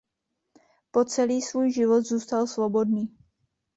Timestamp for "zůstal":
2.01-2.47